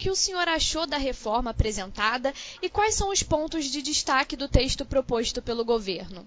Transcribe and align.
que 0.00 0.08
o 0.08 0.16
senhor 0.16 0.48
achou 0.48 0.86
da 0.86 0.96
reforma 0.96 1.50
apresentada 1.50 2.32
e 2.62 2.70
quais 2.70 2.94
são 2.94 3.10
os 3.10 3.22
pontos 3.22 3.66
de 3.66 3.82
destaque 3.82 4.34
do 4.34 4.48
texto 4.48 4.86
proposto 4.86 5.42
pelo 5.42 5.62
governo. 5.62 6.24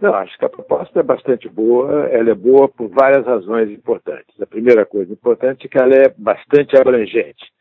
Não, 0.00 0.14
acho 0.14 0.36
que 0.38 0.44
a 0.44 0.48
proposta 0.48 1.00
é 1.00 1.02
bastante 1.02 1.48
boa. 1.48 2.08
Ela 2.08 2.30
é 2.30 2.34
boa 2.34 2.66
por 2.66 2.88
várias 2.88 3.24
razões 3.26 3.70
importantes. 3.70 4.40
A 4.40 4.46
primeira 4.46 4.86
coisa 4.86 5.12
importante 5.12 5.66
é 5.66 5.68
que 5.68 5.78
ela 5.78 5.94
é 5.94 6.08
bastante 6.16 6.76
abrangente. 6.76 7.52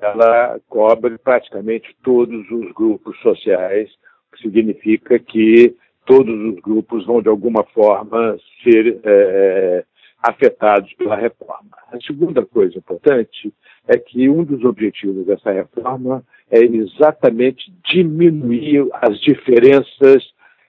Ela 0.00 0.60
cobre 0.68 1.16
praticamente 1.18 1.96
todos 2.02 2.50
os 2.50 2.72
grupos 2.72 3.18
sociais, 3.20 3.88
o 4.28 4.36
que 4.36 4.42
significa 4.42 5.18
que 5.18 5.74
todos 6.04 6.34
os 6.34 6.60
grupos 6.60 7.06
vão, 7.06 7.22
de 7.22 7.28
alguma 7.28 7.64
forma, 7.72 8.36
ser 8.62 9.00
é, 9.04 9.84
afetados 10.22 10.92
pela 10.94 11.16
reforma. 11.16 11.70
A 11.92 12.00
segunda 12.00 12.44
coisa 12.44 12.78
importante 12.78 13.52
é 13.88 13.98
que 13.98 14.28
um 14.28 14.44
dos 14.44 14.64
objetivos 14.64 15.26
dessa 15.26 15.50
reforma 15.50 16.22
é 16.50 16.60
exatamente 16.60 17.72
diminuir 17.90 18.86
as 18.92 19.18
diferenças 19.20 20.22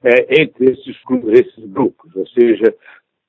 é, 0.03 0.41
entre 0.41 0.71
esses, 0.71 0.95
esses, 1.27 1.71
grupos, 1.71 2.15
ou 2.15 2.25
seja, 2.27 2.73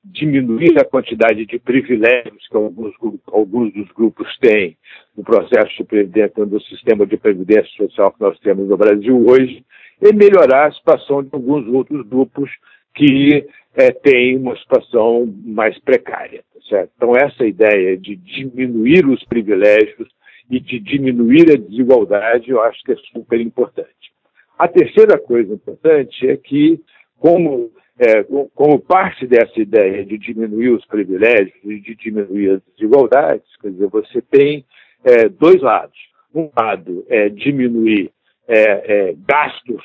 diminuir 0.03 0.77
a 0.79 0.85
quantidade 0.85 1.45
de 1.45 1.59
privilégios 1.59 2.47
que 2.49 2.57
alguns, 2.57 2.93
alguns 3.27 3.73
dos 3.73 3.89
grupos 3.91 4.27
têm 4.39 4.77
no 5.15 5.23
processo 5.23 5.77
de 5.77 5.83
previdência, 5.83 6.45
do 6.45 6.61
sistema 6.61 7.05
de 7.05 7.17
previdência 7.17 7.71
social 7.77 8.11
que 8.11 8.21
nós 8.21 8.39
temos 8.39 8.67
no 8.67 8.77
Brasil 8.77 9.25
hoje, 9.25 9.63
e 10.01 10.13
melhorar 10.13 10.67
a 10.67 10.71
situação 10.71 11.23
de 11.23 11.29
alguns 11.31 11.67
outros 11.67 12.05
grupos 12.07 12.49
que 12.95 13.47
é, 13.75 13.91
têm 13.91 14.37
uma 14.37 14.55
situação 14.57 15.25
mais 15.45 15.77
precária. 15.79 16.43
Tá 16.53 16.59
certo? 16.69 16.91
Então, 16.95 17.15
essa 17.15 17.45
ideia 17.45 17.97
de 17.97 18.15
diminuir 18.15 19.05
os 19.07 19.23
privilégios 19.25 20.07
e 20.49 20.59
de 20.59 20.79
diminuir 20.79 21.51
a 21.51 21.57
desigualdade, 21.57 22.49
eu 22.49 22.61
acho 22.61 22.81
que 22.83 22.91
é 22.91 22.97
super 23.11 23.39
importante. 23.39 24.13
A 24.57 24.67
terceira 24.67 25.17
coisa 25.17 25.53
importante 25.53 26.27
é 26.27 26.37
que, 26.37 26.79
como, 27.17 27.71
é, 27.97 28.23
como 28.53 28.79
parte 28.79 29.25
dessa 29.25 29.59
ideia 29.59 30.05
de 30.05 30.17
diminuir 30.17 30.69
os 30.69 30.85
privilégios 30.85 31.57
e 31.63 31.79
de 31.79 31.95
diminuir 31.95 32.51
as 32.51 32.61
desigualdades, 32.75 33.45
quer 33.61 33.71
dizer, 33.71 33.87
você 33.87 34.21
tem 34.21 34.65
é, 35.03 35.27
dois 35.27 35.61
lados. 35.61 35.97
Um 36.33 36.49
lado 36.57 37.05
é 37.09 37.29
diminuir 37.29 38.11
é, 38.47 39.09
é 39.09 39.15
gastos 39.27 39.83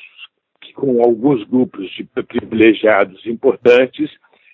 com 0.79 1.03
alguns 1.03 1.43
grupos 1.43 1.89
de 1.91 2.05
privilegiados 2.23 3.25
importantes, 3.25 4.09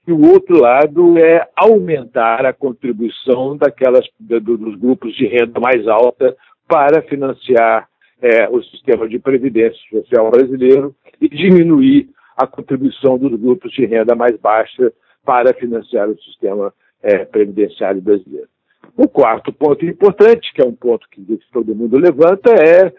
e 0.08 0.12
o 0.12 0.32
outro 0.32 0.60
lado 0.60 1.18
é 1.18 1.48
aumentar 1.56 2.46
a 2.46 2.54
contribuição 2.54 3.56
daquelas 3.56 4.06
dos 4.20 4.76
grupos 4.76 5.16
de 5.16 5.26
renda 5.26 5.60
mais 5.60 5.88
alta 5.88 6.36
para 6.68 7.02
financiar 7.04 7.88
é, 8.22 8.50
o 8.50 8.62
sistema 8.64 9.08
de 9.08 9.20
previdência 9.20 9.80
social 9.90 10.30
brasileiro 10.32 10.96
e 11.22 11.28
diminuir 11.28 12.10
a 12.38 12.46
contribuição 12.46 13.18
dos 13.18 13.40
grupos 13.40 13.72
de 13.72 13.86
renda 13.86 14.16
mais 14.16 14.38
baixa 14.38 14.92
para 15.24 15.54
financiar 15.54 16.10
o 16.10 16.18
sistema 16.22 16.74
é, 17.02 17.26
previdenciário 17.26 18.02
brasileiro. 18.02 18.48
O 18.96 19.08
quarto 19.08 19.52
ponto 19.52 19.86
importante, 19.86 20.54
que 20.54 20.62
é 20.62 20.66
um 20.66 20.74
ponto 20.74 21.08
que 21.10 21.22
todo 21.52 21.76
mundo 21.76 21.98
levanta, 21.98 22.52
é 22.52 22.94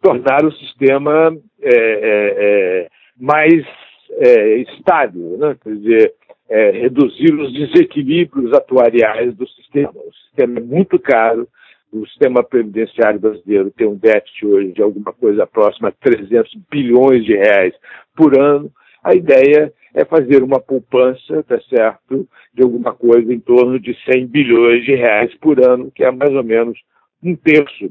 tornar 0.00 0.44
o 0.44 0.52
sistema 0.52 1.36
é, 1.60 1.70
é, 1.70 2.34
é 2.38 2.88
mais 3.18 3.64
é, 4.10 4.56
estável, 4.58 5.36
né? 5.38 5.56
quer 5.62 5.74
dizer, 5.76 6.14
é, 6.48 6.70
reduzir 6.70 7.34
os 7.34 7.52
desequilíbrios 7.52 8.52
atuariais 8.52 9.34
do 9.34 9.46
sistema. 9.48 9.92
O 9.94 10.12
sistema 10.26 10.58
é 10.58 10.62
muito 10.62 10.98
caro, 10.98 11.48
o 11.92 12.06
sistema 12.06 12.42
previdenciário 12.42 13.20
brasileiro 13.20 13.70
tem 13.70 13.86
um 13.86 13.96
déficit 13.96 14.46
hoje 14.46 14.72
de 14.72 14.82
alguma 14.82 15.12
coisa 15.12 15.46
próxima 15.46 15.88
a 15.88 15.92
300 15.92 16.52
bilhões 16.70 17.24
de 17.24 17.34
reais 17.34 17.74
por 18.14 18.38
ano. 18.38 18.70
A 19.02 19.14
ideia 19.14 19.72
é 19.94 20.04
fazer 20.04 20.42
uma 20.42 20.60
poupança, 20.60 21.42
tá 21.44 21.58
certo, 21.68 22.28
de 22.52 22.62
alguma 22.62 22.92
coisa 22.92 23.32
em 23.32 23.40
torno 23.40 23.78
de 23.80 23.96
100 24.10 24.26
bilhões 24.26 24.84
de 24.84 24.94
reais 24.94 25.34
por 25.36 25.64
ano, 25.64 25.90
que 25.90 26.04
é 26.04 26.10
mais 26.10 26.34
ou 26.34 26.44
menos 26.44 26.78
um 27.22 27.34
terço 27.34 27.90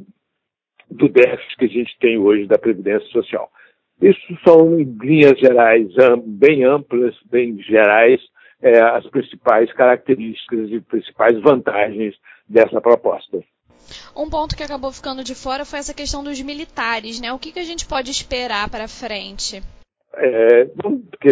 do 0.90 1.10
déficit 1.10 1.58
que 1.58 1.66
a 1.66 1.70
gente 1.70 1.98
tem 2.00 2.18
hoje 2.18 2.48
da 2.48 2.58
Previdência 2.58 3.08
Social. 3.10 3.50
Isso 4.02 4.20
são, 4.46 4.80
em 4.80 4.84
linhas 5.02 5.40
gerais, 5.40 5.88
bem 6.26 6.64
amplas, 6.64 7.16
bem 7.32 7.62
gerais, 7.62 8.22
é, 8.62 8.82
as 8.82 9.06
principais 9.08 9.72
características 9.74 10.70
e 10.72 10.82
principais 10.82 11.40
vantagens 11.42 12.16
dessa 12.48 12.82
proposta. 12.82 13.42
Um 14.16 14.30
ponto 14.30 14.56
que 14.56 14.64
acabou 14.64 14.92
ficando 14.92 15.24
de 15.24 15.36
fora 15.36 15.66
foi 15.66 15.80
essa 15.80 15.94
questão 15.94 16.24
dos 16.24 16.42
militares, 16.42 17.22
né? 17.22 17.32
O 17.32 17.40
que, 17.40 17.52
que 17.52 17.60
a 17.60 17.64
gente 17.64 17.86
pode 17.86 18.10
esperar 18.10 18.70
para 18.70 18.88
frente? 18.88 19.62
É, 20.16 20.68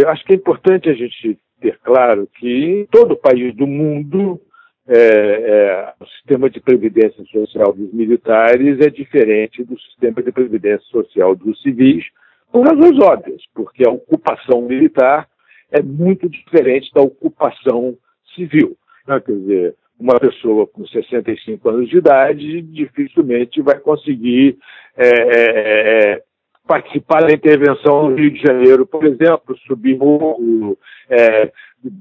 acho 0.08 0.26
que 0.26 0.34
é 0.34 0.36
importante 0.36 0.90
a 0.90 0.94
gente 0.94 1.40
ter 1.60 1.80
claro 1.80 2.28
que 2.38 2.82
em 2.82 2.86
todo 2.86 3.18
país 3.18 3.56
do 3.56 3.66
mundo 3.66 4.40
é, 4.88 4.98
é, 4.98 5.94
o 6.00 6.06
sistema 6.08 6.50
de 6.50 6.60
previdência 6.60 7.24
social 7.26 7.74
dos 7.74 7.94
militares 7.94 8.80
é 8.80 8.90
diferente 8.90 9.64
do 9.64 9.80
sistema 9.80 10.22
de 10.22 10.32
previdência 10.32 10.86
social 10.88 11.36
dos 11.36 11.62
civis, 11.62 12.06
por 12.52 12.66
razões 12.68 13.00
óbvias, 13.00 13.42
porque 13.54 13.88
a 13.88 13.92
ocupação 13.92 14.62
militar 14.62 15.28
é 15.72 15.82
muito 15.82 16.30
diferente 16.30 16.92
da 16.94 17.02
ocupação 17.02 17.98
civil. 18.36 18.78
Né? 19.08 19.20
Quer 19.20 19.32
dizer, 19.32 19.76
uma 20.00 20.20
pessoa 20.20 20.68
com 20.68 20.86
65 20.86 21.70
anos 21.70 21.90
de 21.90 21.98
idade 21.98 22.62
dificilmente 22.62 23.62
vai 23.62 23.80
conseguir 23.80 24.58
é, 24.98 25.08
é, 25.08 26.12
é, 26.14 26.24
participar 26.68 27.22
da 27.26 27.34
intervenção 27.34 28.10
no 28.10 28.16
Rio 28.16 28.32
de 28.32 28.42
Janeiro, 28.42 28.86
por 28.86 29.06
exemplo, 29.06 29.58
subir 29.68 29.98
morro, 29.98 30.78
é, 31.10 31.52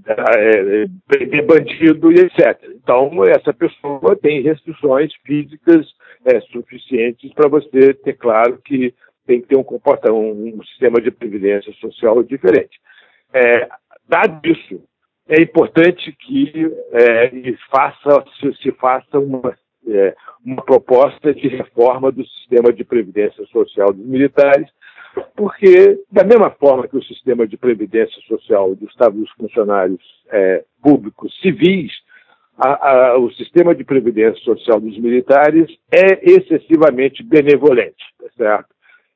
é, 0.07 0.87
prender 1.07 1.45
bandido 1.45 2.13
e 2.13 2.21
etc. 2.21 2.59
Então, 2.77 3.25
essa 3.25 3.53
pessoa 3.53 4.17
tem 4.17 4.43
restrições 4.43 5.13
físicas 5.27 5.87
é, 6.25 6.41
suficientes 6.53 7.33
para 7.33 7.49
você 7.49 7.93
ter 7.95 8.15
claro 8.15 8.59
que 8.65 8.95
tem 9.27 9.41
que 9.41 9.49
ter 9.49 9.57
um 9.57 9.65
comportamento, 9.65 10.17
um, 10.17 10.63
sistema 10.65 11.01
de 11.01 11.11
previdência 11.11 11.73
social 11.75 12.23
diferente. 12.23 12.81
É, 13.33 13.69
dado 14.09 14.41
isso, 14.45 14.83
é 15.29 15.41
importante 15.41 16.13
que 16.13 16.53
é, 16.93 17.31
faça, 17.71 18.25
se, 18.39 18.55
se, 18.63 18.73
faça 18.73 19.19
uma, 19.19 19.57
é, 19.89 20.15
uma 20.45 20.63
proposta 20.63 21.35
de 21.35 21.49
reforma 21.49 22.11
do 22.13 22.27
sistema 22.27 22.73
de 22.73 22.85
previdência 22.85 23.45
social 23.47 23.93
dos 23.93 24.05
militares, 24.05 24.69
porque, 25.37 26.01
da 26.11 26.25
mesma 26.25 26.51
forma 26.51 26.89
que 26.89 26.97
o 26.97 27.03
sistema 27.05 27.47
de 27.47 27.57
previdência 27.57 28.21
social 28.27 28.75
dos, 28.75 28.95
dos 28.95 29.31
funcionários 29.33 30.01
é, 30.31 30.65
públicos 30.83 31.39
civis, 31.41 31.93
a, 32.57 32.91
a, 32.91 33.19
o 33.19 33.31
sistema 33.33 33.75
de 33.75 33.85
previdência 33.85 34.43
social 34.45 34.81
dos 34.81 34.99
militares 34.99 35.71
é 35.91 36.31
excessivamente 36.31 37.23
benevolente, 37.23 38.05
tá 38.19 38.27
certo? 38.37 38.73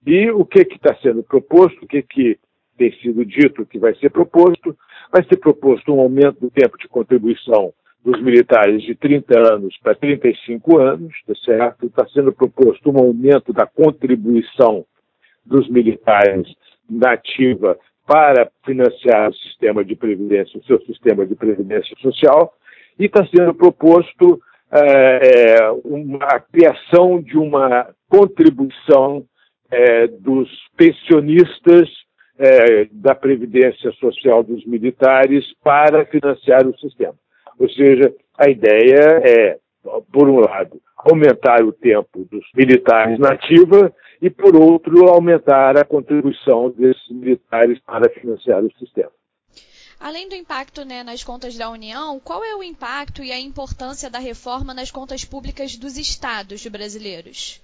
E 0.06 0.30
o 0.30 0.44
que 0.44 0.60
está 0.60 0.94
sendo 1.02 1.22
proposto, 1.22 1.84
o 1.84 1.88
que, 1.88 2.02
que 2.02 2.38
tem 2.76 2.92
sido 3.00 3.24
dito 3.24 3.66
que 3.66 3.78
vai 3.78 3.94
ser 3.96 4.10
proposto, 4.10 4.76
vai 5.10 5.24
ser 5.24 5.36
proposto 5.38 5.92
um 5.92 6.00
aumento 6.00 6.40
do 6.40 6.50
tempo 6.50 6.76
de 6.78 6.88
contribuição 6.88 7.72
dos 8.06 8.22
militares 8.22 8.84
de 8.84 8.94
30 8.94 9.36
anos 9.52 9.76
para 9.82 9.96
35 9.96 10.78
anos, 10.78 11.12
tá 11.26 11.34
certo? 11.44 11.86
Está 11.86 12.06
sendo 12.06 12.32
proposto 12.32 12.88
um 12.88 12.98
aumento 12.98 13.52
da 13.52 13.66
contribuição 13.66 14.86
dos 15.44 15.68
militares 15.68 16.46
na 16.88 17.14
ativa 17.14 17.76
para 18.06 18.48
financiar 18.64 19.30
o 19.30 19.34
sistema 19.34 19.84
de 19.84 19.96
previdência, 19.96 20.56
o 20.56 20.64
seu 20.64 20.80
sistema 20.82 21.26
de 21.26 21.34
previdência 21.34 21.96
social, 22.00 22.54
e 22.96 23.06
está 23.06 23.26
sendo 23.26 23.52
proposto 23.52 24.40
é, 24.70 25.68
uma, 25.84 26.24
a 26.26 26.38
criação 26.38 27.20
de 27.20 27.36
uma 27.36 27.88
contribuição 28.08 29.24
é, 29.68 30.06
dos 30.06 30.48
pensionistas 30.76 31.88
é, 32.38 32.84
da 32.92 33.16
Previdência 33.16 33.90
Social 33.98 34.44
dos 34.44 34.64
militares 34.64 35.44
para 35.64 36.06
financiar 36.06 36.64
o 36.68 36.78
sistema. 36.78 37.16
Ou 37.58 37.68
seja, 37.70 38.14
a 38.38 38.48
ideia 38.50 39.20
é, 39.24 39.58
por 40.12 40.28
um 40.28 40.40
lado, 40.40 40.80
aumentar 40.96 41.62
o 41.62 41.72
tempo 41.72 42.24
dos 42.30 42.44
militares 42.54 43.18
na 43.18 43.30
ativa 43.30 43.94
e, 44.20 44.28
por 44.28 44.56
outro, 44.56 45.08
aumentar 45.08 45.78
a 45.78 45.84
contribuição 45.84 46.70
desses 46.70 47.08
militares 47.10 47.78
para 47.80 48.10
financiar 48.10 48.64
o 48.64 48.72
sistema. 48.78 49.10
Além 49.98 50.28
do 50.28 50.34
impacto 50.34 50.84
né, 50.84 51.02
nas 51.02 51.24
contas 51.24 51.56
da 51.56 51.70
União, 51.70 52.20
qual 52.20 52.44
é 52.44 52.54
o 52.54 52.62
impacto 52.62 53.22
e 53.22 53.32
a 53.32 53.40
importância 53.40 54.10
da 54.10 54.18
reforma 54.18 54.74
nas 54.74 54.90
contas 54.90 55.24
públicas 55.24 55.76
dos 55.76 55.96
estados 55.96 56.66
brasileiros? 56.66 57.62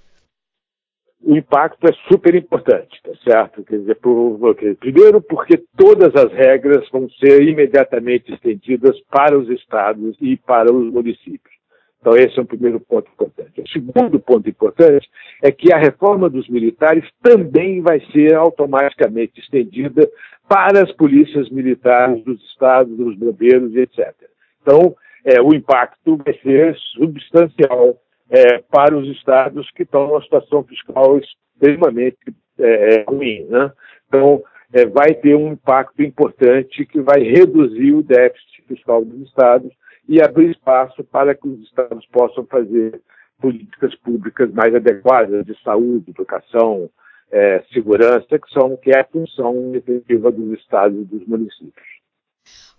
O 1.25 1.37
impacto 1.37 1.87
é 1.87 1.93
super 2.09 2.35
importante, 2.35 3.01
tá 3.03 3.13
certo? 3.25 3.63
Quer 3.65 3.79
dizer, 3.79 3.95
por, 3.97 4.57
primeiro 4.81 5.21
porque 5.21 5.63
todas 5.77 6.15
as 6.15 6.33
regras 6.33 6.89
vão 6.91 7.09
ser 7.11 7.43
imediatamente 7.43 8.33
estendidas 8.33 8.99
para 9.11 9.39
os 9.39 9.49
estados 9.49 10.17
e 10.21 10.37
para 10.37 10.73
os 10.73 10.93
municípios. 10.93 11.53
Então, 12.01 12.17
esse 12.17 12.37
é 12.37 12.43
um 12.43 12.47
primeiro 12.47 12.81
ponto 12.81 13.09
importante. 13.13 13.61
O 13.61 13.69
segundo 13.69 14.19
ponto 14.19 14.49
importante 14.49 15.09
é 15.41 15.53
que 15.53 15.73
a 15.73 15.79
reforma 15.79 16.29
dos 16.29 16.49
militares 16.49 17.09
também 17.23 17.81
vai 17.81 18.01
ser 18.13 18.35
automaticamente 18.35 19.41
estendida 19.41 20.11
para 20.49 20.83
as 20.83 20.91
polícias 20.93 21.49
militares 21.51 22.25
dos 22.25 22.43
estados, 22.51 22.97
dos 22.97 23.17
bombeiros, 23.17 23.77
etc. 23.77 24.13
Então, 24.61 24.97
é, 25.25 25.41
o 25.41 25.55
impacto 25.55 26.17
vai 26.17 26.35
ser 26.43 26.77
substancial 26.97 27.97
é, 28.33 28.59
para 28.71 28.97
os 28.97 29.07
estados 29.09 29.71
que 29.73 29.83
estão 29.83 30.07
numa 30.07 30.23
situação 30.23 30.65
fiscal 30.65 31.19
extremamente 31.19 32.17
é, 32.59 32.95
é 32.95 33.05
ruim. 33.07 33.45
Né? 33.45 33.71
Então, 34.09 34.43
é, 34.73 34.87
vai 34.87 35.13
ter 35.15 35.37
um 35.37 35.53
impacto 35.53 36.03
importante 36.03 36.87
que 36.87 36.99
vai 37.03 37.23
reduzir 37.23 37.93
o 37.93 38.03
déficit 38.03 38.65
fiscal 38.67 39.05
dos 39.05 39.29
estados 39.29 39.71
e 40.09 40.23
abrir 40.23 40.51
espaço 40.51 41.05
para 41.05 41.35
que 41.35 41.47
os 41.47 41.61
estados 41.61 42.07
possam 42.07 42.47
fazer 42.47 42.99
políticas 43.39 43.95
públicas 43.97 44.51
mais 44.53 44.75
adequadas 44.75 45.45
de 45.45 45.55
saúde, 45.63 46.11
educação, 46.11 46.89
é, 47.31 47.63
segurança, 47.73 48.39
que 48.39 48.51
são 48.51 48.77
que 48.79 48.91
é 48.91 49.01
a 49.01 49.05
função 49.05 49.75
efetiva 49.75 50.31
dos 50.31 50.59
estados 50.59 50.99
e 50.99 51.05
dos 51.05 51.27
municípios. 51.27 51.92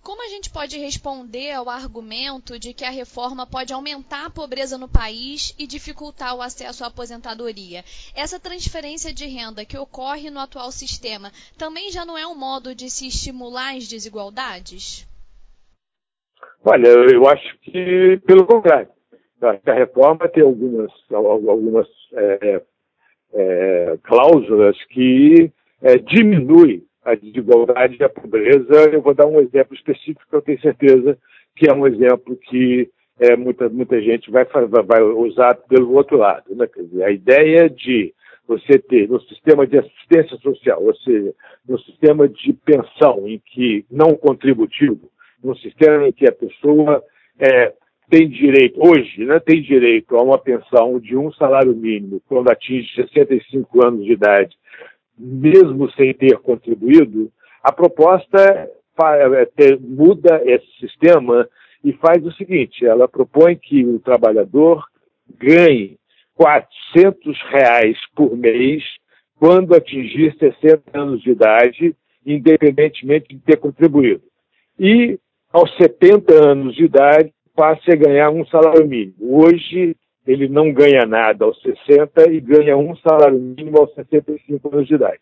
Como 0.03 0.21
a 0.21 0.27
gente 0.27 0.51
pode 0.51 0.77
responder 0.77 1.53
ao 1.53 1.69
argumento 1.69 2.59
de 2.59 2.73
que 2.73 2.83
a 2.83 2.89
reforma 2.89 3.47
pode 3.47 3.71
aumentar 3.71 4.25
a 4.25 4.29
pobreza 4.29 4.77
no 4.77 4.89
país 4.89 5.55
e 5.57 5.65
dificultar 5.65 6.35
o 6.35 6.41
acesso 6.41 6.83
à 6.83 6.87
aposentadoria? 6.87 7.85
Essa 8.13 8.37
transferência 8.37 9.13
de 9.13 9.25
renda 9.25 9.63
que 9.63 9.77
ocorre 9.77 10.29
no 10.29 10.41
atual 10.41 10.73
sistema 10.73 11.31
também 11.57 11.89
já 11.89 12.03
não 12.03 12.17
é 12.17 12.27
um 12.27 12.35
modo 12.35 12.75
de 12.75 12.89
se 12.89 13.07
estimular 13.07 13.77
as 13.77 13.87
desigualdades? 13.87 15.07
Olha, 16.65 16.87
eu 16.87 17.25
acho 17.29 17.57
que 17.59 18.19
pelo 18.27 18.45
contrário. 18.45 18.89
a 19.41 19.73
reforma 19.73 20.27
tem 20.27 20.43
algumas, 20.43 20.91
algumas 21.11 21.87
é, 22.11 22.61
é, 23.33 23.97
cláusulas 24.03 24.77
que 24.89 25.49
é, 25.81 25.97
diminuem 25.97 26.85
a 27.03 27.15
desigualdade 27.15 27.97
e 27.99 28.03
a 28.03 28.09
pobreza. 28.09 28.89
Eu 28.91 29.01
vou 29.01 29.13
dar 29.13 29.27
um 29.27 29.39
exemplo 29.39 29.75
específico 29.75 30.23
que 30.29 30.35
eu 30.35 30.41
tenho 30.41 30.61
certeza 30.61 31.17
que 31.55 31.69
é 31.69 31.73
um 31.73 31.85
exemplo 31.85 32.35
que 32.35 32.89
é, 33.19 33.35
muita, 33.35 33.69
muita 33.69 34.01
gente 34.01 34.31
vai, 34.31 34.45
vai 34.45 35.01
usar 35.01 35.55
pelo 35.55 35.93
outro 35.93 36.17
lado. 36.17 36.55
Né? 36.55 36.67
Dizer, 36.75 37.03
a 37.03 37.11
ideia 37.11 37.69
de 37.69 38.13
você 38.47 38.77
ter 38.79 39.07
no 39.07 39.21
sistema 39.21 39.65
de 39.65 39.77
assistência 39.77 40.37
social, 40.37 40.83
ou 40.83 40.95
seja, 40.95 41.33
no 41.67 41.79
sistema 41.79 42.27
de 42.27 42.53
pensão 42.53 43.27
em 43.27 43.41
que 43.45 43.85
não 43.89 44.15
contributivo, 44.15 45.09
no 45.43 45.55
sistema 45.57 46.07
em 46.07 46.11
que 46.11 46.27
a 46.27 46.31
pessoa 46.31 47.03
é, 47.39 47.73
tem 48.09 48.27
direito, 48.27 48.79
hoje, 48.79 49.25
né, 49.25 49.39
tem 49.39 49.61
direito 49.61 50.15
a 50.15 50.21
uma 50.21 50.37
pensão 50.37 50.99
de 50.99 51.15
um 51.15 51.31
salário 51.33 51.73
mínimo 51.75 52.21
quando 52.27 52.49
atinge 52.49 52.93
65 52.95 53.85
anos 53.85 54.03
de 54.03 54.11
idade 54.11 54.55
mesmo 55.17 55.91
sem 55.91 56.13
ter 56.13 56.37
contribuído, 56.39 57.31
a 57.63 57.71
proposta 57.71 58.39
é, 58.39 59.75
muda 59.79 60.41
esse 60.45 60.67
sistema 60.79 61.47
e 61.83 61.93
faz 61.93 62.25
o 62.25 62.31
seguinte: 62.33 62.85
ela 62.85 63.07
propõe 63.07 63.55
que 63.55 63.85
o 63.85 63.99
trabalhador 63.99 64.83
ganhe 65.37 65.97
400 66.35 67.41
reais 67.49 67.97
por 68.15 68.35
mês 68.35 68.83
quando 69.39 69.75
atingir 69.75 70.35
60 70.37 70.81
anos 70.93 71.21
de 71.21 71.31
idade, 71.31 71.95
independentemente 72.25 73.35
de 73.35 73.39
ter 73.39 73.57
contribuído. 73.57 74.23
E 74.79 75.19
aos 75.51 75.75
70 75.77 76.33
anos 76.33 76.75
de 76.75 76.85
idade 76.85 77.31
passe 77.55 77.91
a 77.91 77.95
ganhar 77.95 78.29
um 78.31 78.45
salário 78.47 78.87
mínimo. 78.87 79.13
Hoje, 79.19 79.95
ele 80.25 80.47
não 80.47 80.71
ganha 80.71 81.05
nada 81.05 81.45
aos 81.45 81.61
60 81.61 82.31
e 82.31 82.39
ganha 82.39 82.77
um 82.77 82.95
salário 82.97 83.39
mínimo 83.39 83.79
aos 83.79 83.93
65 83.93 84.73
anos 84.73 84.87
de 84.87 84.95
idade. 84.95 85.19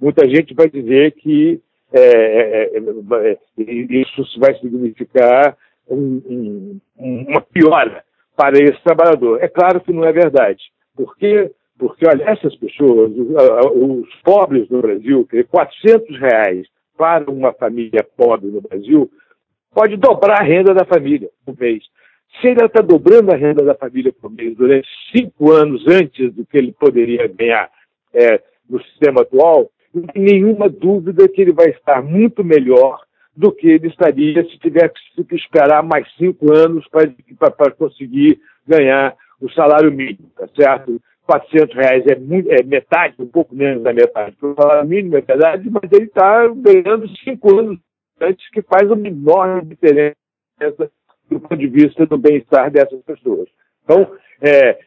Muita 0.00 0.28
gente 0.28 0.54
vai 0.54 0.68
dizer 0.68 1.12
que 1.12 1.60
é, 1.92 2.00
é, 2.00 2.78
é, 2.78 3.30
é 3.30 3.72
isso 3.72 4.40
vai 4.40 4.54
significar 4.58 5.56
um, 5.88 6.80
um, 6.98 7.26
uma 7.28 7.40
piora 7.40 8.04
para 8.36 8.58
esse 8.58 8.82
trabalhador. 8.82 9.42
É 9.42 9.48
claro 9.48 9.80
que 9.80 9.92
não 9.92 10.04
é 10.04 10.12
verdade. 10.12 10.62
Por 10.96 11.16
quê? 11.16 11.50
Porque, 11.78 12.06
olha, 12.06 12.24
essas 12.30 12.54
pessoas, 12.56 13.10
os 13.12 14.14
pobres 14.22 14.68
no 14.68 14.80
Brasil, 14.80 15.26
400 15.50 16.18
reais 16.18 16.66
para 16.96 17.28
uma 17.30 17.52
família 17.52 18.06
pobre 18.16 18.48
no 18.48 18.60
Brasil, 18.60 19.10
pode 19.74 19.96
dobrar 19.96 20.40
a 20.40 20.44
renda 20.44 20.72
da 20.72 20.84
família 20.84 21.28
por 21.44 21.58
mês. 21.58 21.82
Se 22.40 22.48
ele 22.48 22.64
está 22.64 22.80
dobrando 22.80 23.32
a 23.32 23.36
renda 23.36 23.64
da 23.64 23.74
família 23.74 24.12
por 24.12 24.30
mês 24.30 24.56
durante 24.56 24.88
cinco 25.14 25.52
anos 25.52 25.86
antes 25.86 26.32
do 26.34 26.44
que 26.44 26.58
ele 26.58 26.72
poderia 26.72 27.26
ganhar 27.28 27.70
é, 28.12 28.40
no 28.68 28.82
sistema 28.82 29.22
atual, 29.22 29.70
não 29.94 30.02
tem 30.04 30.22
nenhuma 30.22 30.68
dúvida 30.68 31.28
que 31.28 31.40
ele 31.40 31.52
vai 31.52 31.70
estar 31.70 32.02
muito 32.02 32.42
melhor 32.42 33.00
do 33.36 33.52
que 33.52 33.68
ele 33.68 33.88
estaria 33.88 34.44
se 34.44 34.58
tivesse 34.58 34.94
que 35.28 35.34
esperar 35.34 35.82
mais 35.82 36.06
cinco 36.16 36.52
anos 36.52 36.86
para 36.88 37.70
conseguir 37.72 38.40
ganhar 38.66 39.14
o 39.40 39.50
salário 39.50 39.92
mínimo, 39.92 40.30
tá 40.36 40.48
certo? 40.56 41.00
400 41.26 41.74
reais 41.74 42.04
é, 42.06 42.16
muito, 42.16 42.50
é 42.50 42.62
metade, 42.62 43.14
um 43.18 43.26
pouco 43.26 43.54
menos 43.54 43.82
da 43.82 43.92
metade 43.92 44.36
do 44.40 44.54
salário 44.54 44.88
mínimo, 44.88 45.16
é 45.16 45.20
verdade, 45.20 45.68
mas 45.70 45.90
ele 45.90 46.04
está 46.04 46.46
ganhando 46.48 47.08
cinco 47.18 47.58
anos 47.58 47.78
antes, 48.20 48.48
que 48.50 48.62
faz 48.62 48.90
uma 48.90 49.06
enorme 49.06 49.74
diferença 49.74 50.14
do 51.30 51.40
ponto 51.40 51.56
de 51.56 51.66
vista 51.66 52.06
do 52.06 52.18
bem-estar 52.18 52.70
dessas 52.70 53.00
pessoas. 53.02 53.48
Então, 53.84 54.10
é, 54.40 54.78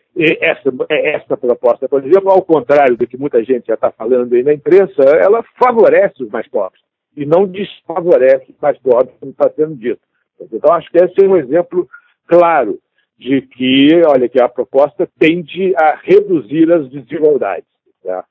essa, 0.41 0.69
essa 0.89 1.37
proposta, 1.37 1.87
por 1.87 2.03
exemplo, 2.03 2.29
ao 2.29 2.41
contrário 2.41 2.97
do 2.97 3.07
que 3.07 3.17
muita 3.17 3.43
gente 3.43 3.67
já 3.67 3.75
está 3.75 3.91
falando 3.91 4.33
aí 4.33 4.43
na 4.43 4.53
imprensa, 4.53 5.03
ela 5.03 5.43
favorece 5.57 6.23
os 6.23 6.29
mais 6.29 6.47
pobres 6.47 6.81
e 7.15 7.25
não 7.25 7.47
desfavorece 7.47 8.51
os 8.51 8.59
mais 8.61 8.77
pobres, 8.79 9.15
como 9.19 9.31
está 9.31 9.49
sendo 9.49 9.75
dito. 9.75 10.01
Então, 10.39 10.71
acho 10.73 10.89
que 10.91 10.97
esse 10.97 11.23
é 11.23 11.27
um 11.27 11.37
exemplo 11.37 11.87
claro 12.27 12.79
de 13.17 13.41
que, 13.41 14.01
olha, 14.05 14.29
que 14.29 14.39
a 14.39 14.47
proposta 14.47 15.09
tende 15.17 15.73
a 15.75 15.95
reduzir 16.03 16.71
as 16.71 16.87
desigualdades. 16.89 17.67
Tá? 18.03 18.23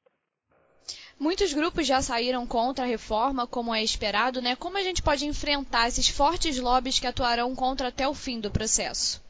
Muitos 1.18 1.54
grupos 1.54 1.86
já 1.86 2.02
saíram 2.02 2.46
contra 2.46 2.84
a 2.84 2.88
reforma, 2.88 3.46
como 3.46 3.74
é 3.74 3.82
esperado, 3.82 4.42
né? 4.42 4.54
Como 4.54 4.76
a 4.76 4.82
gente 4.82 5.02
pode 5.02 5.24
enfrentar 5.24 5.88
esses 5.88 6.08
fortes 6.10 6.60
lobbies 6.60 7.00
que 7.00 7.06
atuarão 7.06 7.54
contra 7.54 7.88
até 7.88 8.06
o 8.06 8.12
fim 8.12 8.38
do 8.38 8.50
processo? 8.50 9.24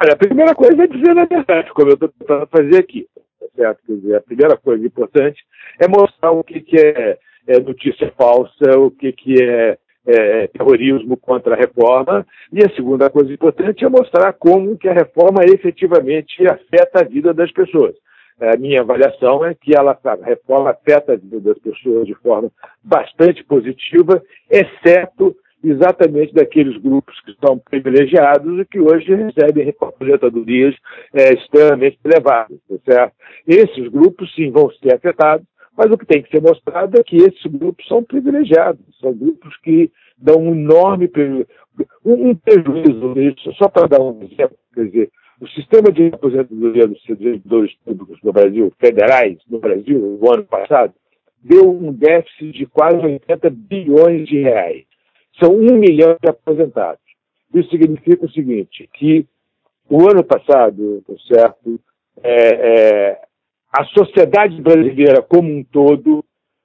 Olha, 0.00 0.14
a 0.14 0.16
primeira 0.16 0.54
coisa 0.54 0.82
é 0.82 0.86
dizer 0.86 1.18
a 1.18 1.26
verdade, 1.26 1.70
como 1.74 1.90
eu 1.90 1.94
estou 1.94 2.08
tentando 2.08 2.46
fazer 2.46 2.78
aqui. 2.78 3.06
Tá 3.38 3.46
certo? 3.54 3.82
Quer 3.86 3.92
dizer, 3.96 4.16
a 4.16 4.20
primeira 4.22 4.56
coisa 4.56 4.86
importante 4.86 5.44
é 5.78 5.86
mostrar 5.86 6.30
o 6.30 6.42
que, 6.42 6.60
que 6.62 6.78
é, 6.78 7.18
é, 7.46 7.60
notícia 7.60 8.10
falsa, 8.16 8.78
o 8.78 8.90
que, 8.90 9.12
que 9.12 9.42
é, 9.42 9.78
é, 10.06 10.46
terrorismo 10.46 11.18
contra 11.18 11.54
a 11.54 11.58
reforma, 11.58 12.26
e 12.50 12.64
a 12.64 12.74
segunda 12.74 13.10
coisa 13.10 13.30
importante 13.30 13.84
é 13.84 13.88
mostrar 13.90 14.32
como 14.32 14.78
que 14.78 14.88
a 14.88 14.94
reforma 14.94 15.44
efetivamente 15.44 16.46
afeta 16.46 17.00
a 17.00 17.04
vida 17.04 17.34
das 17.34 17.52
pessoas 17.52 17.94
a 18.40 18.56
minha 18.56 18.80
avaliação 18.80 19.44
é 19.44 19.54
que 19.54 19.76
ela, 19.76 19.98
a 20.04 20.14
reforma 20.24 20.70
afeta 20.70 21.12
a 21.12 21.16
vida 21.16 21.40
das 21.40 21.58
pessoas 21.58 22.06
de 22.06 22.14
forma 22.14 22.50
bastante 22.82 23.42
positiva, 23.44 24.22
exceto 24.50 25.36
exatamente 25.62 26.32
daqueles 26.32 26.76
grupos 26.80 27.20
que 27.22 27.32
estão 27.32 27.58
privilegiados 27.58 28.60
e 28.60 28.64
que 28.64 28.78
hoje 28.78 29.12
recebem 29.12 29.74
aposentadorias 29.80 30.74
é, 31.12 31.34
extremamente 31.34 31.98
elevadas, 32.04 32.58
tá 32.68 32.76
certo? 32.84 33.14
Esses 33.46 33.88
grupos, 33.88 34.32
sim, 34.34 34.50
vão 34.50 34.70
ser 34.70 34.94
afetados, 34.94 35.44
mas 35.76 35.90
o 35.90 35.98
que 35.98 36.06
tem 36.06 36.22
que 36.22 36.30
ser 36.30 36.42
mostrado 36.42 36.98
é 36.98 37.02
que 37.02 37.16
esses 37.16 37.44
grupos 37.46 37.86
são 37.86 38.02
privilegiados, 38.02 38.80
são 39.00 39.12
grupos 39.12 39.56
que 39.58 39.90
dão 40.16 40.40
um 40.40 40.52
enorme 40.52 41.10
um, 42.04 42.30
um 42.30 42.34
prejuízo, 42.34 43.52
só 43.54 43.68
para 43.68 43.86
dar 43.86 44.00
um 44.00 44.22
exemplo, 44.22 44.56
quer 44.74 44.84
dizer, 44.86 45.10
o 45.40 45.46
sistema 45.48 45.92
de 45.92 46.08
aposentadoria 46.08 46.86
dos 46.86 47.02
servidores 47.04 47.74
públicos 47.84 48.18
no 48.22 48.32
Brasil, 48.32 48.72
federais 48.78 49.38
no 49.48 49.58
Brasil, 49.60 50.18
no 50.20 50.32
ano 50.32 50.44
passado, 50.44 50.92
deu 51.42 51.70
um 51.70 51.92
déficit 51.92 52.52
de 52.52 52.66
quase 52.66 52.96
80 52.96 53.50
bilhões 53.50 54.26
de 54.26 54.40
reais. 54.40 54.84
São 55.40 55.54
um 55.54 55.76
milhão 55.76 56.16
de 56.20 56.28
aposentados. 56.28 57.02
Isso 57.54 57.70
significa 57.70 58.26
o 58.26 58.30
seguinte, 58.30 58.88
que 58.94 59.26
o 59.88 60.08
ano 60.08 60.24
passado, 60.24 61.02
tá 61.06 61.14
certo, 61.32 61.80
é, 62.22 62.32
é, 62.32 63.20
a 63.72 63.84
sociedade 63.84 64.60
brasileira 64.60 65.22
como 65.22 65.50
um 65.50 65.62
todo 65.62 66.24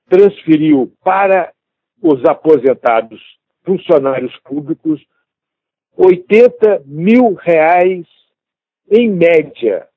transferiu 0.10 0.92
para 1.04 1.52
os 2.02 2.26
aposentados 2.26 3.22
funcionários 3.64 4.36
públicos 4.40 5.02
80 5.96 6.84
mil 6.86 7.34
reais 7.36 8.06
em 8.90 9.10
média, 9.10 9.88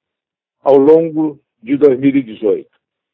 ao 0.62 0.76
longo 0.76 1.40
de 1.62 1.76
2018. 1.76 2.68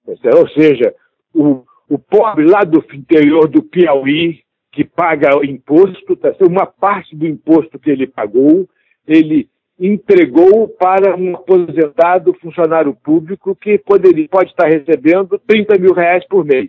Ou 0.06 0.48
seja, 0.50 0.94
o, 1.34 1.64
o 1.88 1.98
pobre 1.98 2.44
lá 2.44 2.64
do 2.64 2.84
interior 2.92 3.48
do 3.48 3.62
Piauí, 3.62 4.40
que 4.70 4.84
paga 4.84 5.44
imposto, 5.44 6.16
tá 6.16 6.34
uma 6.40 6.66
parte 6.66 7.14
do 7.14 7.26
imposto 7.26 7.78
que 7.78 7.90
ele 7.90 8.06
pagou 8.06 8.68
ele 9.06 9.48
entregou 9.78 10.68
para 10.68 11.16
um 11.16 11.34
aposentado 11.34 12.32
funcionário 12.34 12.94
público 12.94 13.54
que 13.56 13.78
poderia, 13.78 14.28
pode 14.28 14.50
estar 14.50 14.68
recebendo 14.68 15.38
30 15.38 15.78
mil 15.78 15.92
reais 15.92 16.24
por 16.28 16.44
mês. 16.44 16.68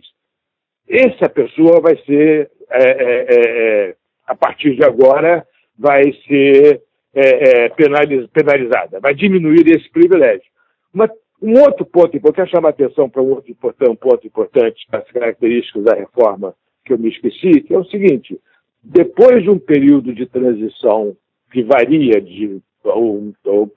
Essa 0.88 1.28
pessoa 1.28 1.80
vai 1.80 1.96
ser, 2.04 2.50
é, 2.70 2.82
é, 2.82 3.26
é, 3.28 3.88
é 3.90 3.96
a 4.26 4.34
partir 4.34 4.74
de 4.74 4.84
agora, 4.84 5.46
vai 5.78 6.02
ser 6.26 6.82
é, 7.14 7.66
é, 7.66 7.68
penalizada, 7.68 9.00
vai 9.00 9.14
diminuir 9.14 9.66
esse 9.68 9.88
privilégio. 9.90 10.44
Uma, 10.92 11.08
um 11.40 11.60
outro 11.60 11.84
ponto, 11.84 12.16
eu 12.16 12.32
quero 12.32 12.50
chamar 12.50 12.68
a 12.68 12.70
atenção 12.70 13.08
para 13.08 13.22
um 13.22 13.30
outro 13.30 13.50
importante, 13.50 13.90
um 13.90 13.96
ponto 13.96 14.26
importante 14.26 14.86
das 14.90 15.10
características 15.10 15.84
da 15.84 15.94
reforma 15.94 16.54
que 16.84 16.92
eu 16.92 16.98
me 16.98 17.08
esqueci, 17.08 17.60
que 17.60 17.74
é 17.74 17.78
o 17.78 17.84
seguinte: 17.84 18.38
depois 18.82 19.42
de 19.42 19.50
um 19.50 19.58
período 19.58 20.12
de 20.14 20.26
transição 20.26 21.16
que 21.52 21.62
varia 21.62 22.20
de, 22.20 22.60
ou, 22.82 23.32
ou 23.44 23.72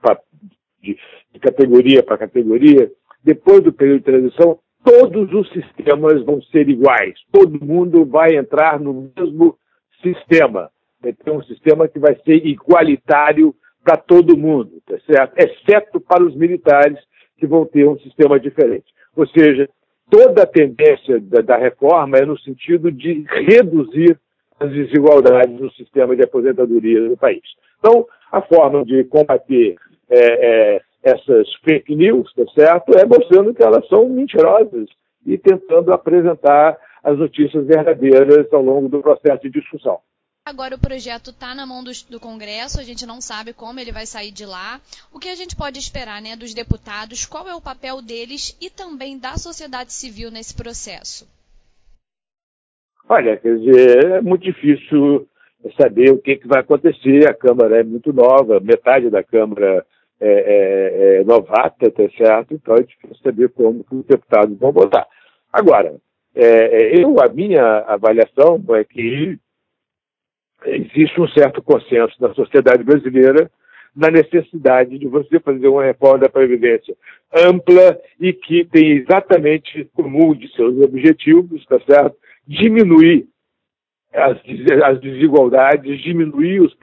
de, 0.82 0.98
de 1.34 1.39
categoria 1.39 2.03
para 2.03 2.17
categoria, 2.17 2.91
depois 3.24 3.62
do 3.62 3.72
período 3.72 4.00
de 4.00 4.06
transição, 4.06 4.60
todos 4.84 5.34
os 5.34 5.50
sistemas 5.51 6.24
vão 6.24 6.41
ser 6.44 6.70
iguais. 6.70 7.15
Todo 7.32 7.63
mundo 7.63 8.06
vai 8.06 8.36
entrar 8.36 8.79
no 8.79 9.12
mesmo 9.15 9.58
sistema. 10.01 10.70
Vai 11.08 11.14
ter 11.14 11.32
um 11.32 11.44
sistema 11.44 11.88
que 11.88 12.00
vai 12.00 12.18
ser 12.26 12.46
igualitário 12.46 13.56
para 13.82 13.96
todo 13.96 14.38
mundo, 14.38 14.82
tá 14.86 14.98
certo? 15.06 15.38
Exceto 15.38 16.02
para 16.02 16.22
os 16.22 16.36
militares, 16.36 17.00
que 17.38 17.48
vão 17.48 17.66
ter 17.66 17.88
um 17.88 17.98
sistema 18.00 18.38
diferente. 18.38 18.88
Ou 19.16 19.26
seja, 19.28 19.70
toda 20.10 20.44
a 20.44 20.46
tendência 20.46 21.18
da, 21.22 21.40
da 21.40 21.58
reforma 21.58 22.18
é 22.18 22.26
no 22.26 22.38
sentido 22.40 22.92
de 22.92 23.24
reduzir 23.30 24.20
as 24.60 24.70
desigualdades 24.70 25.58
no 25.58 25.72
sistema 25.72 26.14
de 26.14 26.24
aposentadoria 26.24 27.08
do 27.08 27.16
país. 27.16 27.44
Então, 27.80 28.06
a 28.30 28.42
forma 28.42 28.84
de 28.84 29.06
combater 29.06 29.78
é, 30.10 30.76
é, 30.76 30.82
essas 31.04 31.48
fake 31.64 31.96
news, 31.96 32.34
tá 32.34 32.44
certo, 32.54 32.98
é 32.98 33.06
mostrando 33.06 33.54
que 33.54 33.64
elas 33.64 33.88
são 33.88 34.10
mentirosas 34.10 34.90
e 35.26 35.38
tentando 35.38 35.94
apresentar 35.94 36.78
as 37.02 37.18
notícias 37.18 37.66
verdadeiras 37.66 38.52
ao 38.52 38.62
longo 38.62 38.90
do 38.90 39.02
processo 39.02 39.44
de 39.44 39.52
discussão. 39.52 40.00
Agora 40.48 40.75
o 40.75 40.80
projeto 40.80 41.32
está 41.32 41.54
na 41.54 41.66
mão 41.66 41.84
do, 41.84 41.92
do, 42.10 42.22
Congresso, 42.22 42.80
a 42.80 42.84
gente 42.84 43.06
não 43.06 43.20
sabe 43.20 43.51
como 43.51 43.82
ele 43.82 43.92
vai 43.92 44.06
sair 44.06 44.32
de 44.32 44.46
lá. 44.46 44.80
O 45.13 45.20
que 45.20 45.27
a 45.27 45.36
gente 45.36 45.58
pode 45.58 45.77
esperar 45.77 46.22
né, 46.22 46.38
dos 46.38 46.54
deputados? 46.54 47.25
Qual 47.25 47.46
é 47.50 47.54
o 47.54 47.60
papel 47.60 48.01
deles 48.01 48.58
e 48.62 48.70
também 48.70 49.20
da 49.20 49.36
sociedade 49.36 49.92
civil 49.92 50.32
nesse 50.32 50.56
processo? 50.56 51.27
Olha, 53.10 53.36
quer 53.36 53.58
dizer, 53.58 54.06
é 54.06 54.22
muito 54.22 54.44
difícil 54.44 55.27
saber 55.75 56.12
o 56.12 56.18
que, 56.18 56.38
que 56.38 56.48
vai 56.48 56.62
acontecer. 56.62 57.30
A 57.30 57.34
Câmara 57.34 57.82
é 57.82 57.84
muito 57.84 58.13
nova, 58.13 58.62
metade 58.62 59.10
da 59.10 59.22
Câmara 59.22 59.86
é, 60.18 60.30
é, 60.30 61.20
é 61.20 61.24
novata, 61.25 61.92
tá 61.92 62.04
certo? 62.18 62.54
Então 62.54 62.74
é 62.75 62.84
difícil 62.84 63.18
saber 63.22 63.50
como 63.50 63.86
os 63.92 64.06
deputados 64.06 64.58
vão 64.58 64.72
votar. 64.72 65.06
Agora, 65.51 65.94
é, 66.34 66.46
é, 66.46 67.04
eu, 67.04 67.20
a 67.20 67.27
minha 67.27 67.80
avaliação 67.80 68.63
é 68.77 68.86
que 68.86 69.38
existe 70.66 71.20
um 71.20 71.28
certo 71.30 71.62
consenso 71.62 72.16
na 72.20 72.34
sociedade 72.34 72.84
brasileira 72.84 73.50
na 73.96 74.12
necessidade 74.12 75.00
de 75.00 75.08
você 75.08 75.40
fazer 75.40 75.68
uma 75.68 75.84
reforma 75.84 76.20
da 76.20 76.30
Previdência 76.30 76.96
ampla 77.34 78.00
e 78.20 78.32
que 78.32 78.64
tem 78.66 78.98
exatamente 78.98 79.90
como 79.96 80.30
um 80.30 80.36
de 80.36 80.48
seus 80.54 80.80
objetivos, 80.82 81.62
está 81.62 81.80
certo? 81.80 82.16
Diminuir 82.48 83.28
as, 84.14 84.38
as 84.86 85.00
desigualdades, 85.02 86.00
diminuir 86.02 86.62
os, 86.62 86.78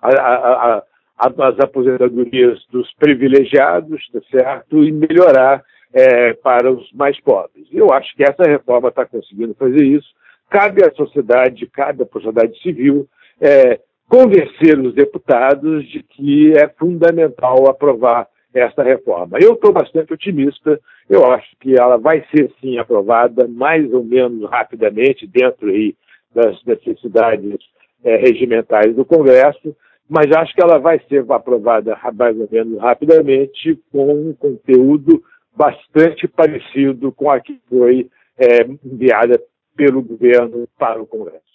a, 0.00 0.08
a, 0.08 0.76
a, 0.76 0.84
as 1.18 1.60
aposentadorias 1.60 2.64
dos 2.70 2.92
privilegiados, 2.94 4.08
tá 4.10 4.20
certo? 4.30 4.84
E 4.84 4.92
melhorar 4.92 5.64
é, 5.92 6.32
para 6.34 6.70
os 6.70 6.90
mais 6.92 7.20
pobres. 7.20 7.66
Eu 7.72 7.92
acho 7.92 8.14
que 8.14 8.22
essa 8.22 8.44
reforma 8.44 8.88
está 8.88 9.04
conseguindo 9.04 9.54
fazer 9.54 9.84
isso. 9.84 10.08
Cabe 10.52 10.84
à 10.84 10.92
sociedade, 10.92 11.66
cabe 11.66 12.02
à 12.02 12.06
sociedade 12.06 12.60
civil 12.60 13.08
é, 13.40 13.80
convencer 14.06 14.78
os 14.78 14.94
deputados 14.94 15.82
de 15.88 16.02
que 16.02 16.52
é 16.52 16.68
fundamental 16.68 17.70
aprovar 17.70 18.28
essa 18.52 18.82
reforma. 18.82 19.38
Eu 19.40 19.54
estou 19.54 19.72
bastante 19.72 20.12
otimista, 20.12 20.78
eu 21.08 21.24
acho 21.32 21.48
que 21.58 21.74
ela 21.74 21.96
vai 21.96 22.22
ser 22.30 22.52
sim 22.60 22.76
aprovada 22.76 23.48
mais 23.48 23.90
ou 23.94 24.04
menos 24.04 24.48
rapidamente, 24.50 25.26
dentro 25.26 25.70
aí 25.70 25.96
das 26.34 26.62
necessidades 26.64 27.58
é, 28.04 28.16
regimentais 28.16 28.94
do 28.94 29.06
Congresso, 29.06 29.74
mas 30.06 30.30
acho 30.36 30.54
que 30.54 30.62
ela 30.62 30.78
vai 30.78 31.00
ser 31.08 31.24
aprovada 31.30 31.98
mais 32.12 32.38
ou 32.38 32.46
menos 32.52 32.78
rapidamente 32.78 33.80
com 33.90 34.12
um 34.12 34.34
conteúdo 34.34 35.22
bastante 35.56 36.28
parecido 36.28 37.10
com 37.10 37.30
a 37.30 37.40
que 37.40 37.58
foi 37.70 38.10
é, 38.38 38.64
enviada 38.84 39.40
pelo 39.76 40.02
governo 40.02 40.66
para 40.78 41.00
o 41.00 41.06
Congresso. 41.06 41.51